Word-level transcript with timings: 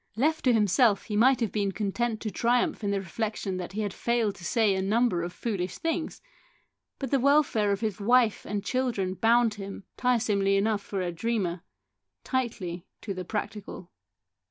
Left 0.15 0.43
to 0.45 0.51
himself 0.53 1.03
he 1.03 1.15
might 1.15 1.41
have 1.41 1.51
been 1.51 1.71
content 1.71 2.21
to 2.21 2.31
triumph 2.31 2.83
in 2.83 2.89
the 2.89 2.99
reflection 2.99 3.57
that 3.57 3.73
he 3.73 3.81
had 3.81 3.93
failed 3.93 4.33
to 4.37 4.43
say 4.43 4.73
a 4.73 4.81
number 4.81 5.21
of 5.21 5.31
foolish 5.31 5.77
things, 5.77 6.23
but 6.97 7.11
the 7.11 7.19
welfare 7.19 7.71
of 7.71 7.81
his 7.81 7.99
wife 7.99 8.43
and 8.43 8.65
children 8.65 9.13
bound 9.13 9.53
him, 9.53 9.83
tiresomely 9.97 10.55
enough 10.57 10.81
for 10.81 11.01
a 11.01 11.11
dreamer, 11.11 11.61
tightly 12.23 12.87
to 13.01 13.13
the 13.13 13.23
practical. 13.25 13.91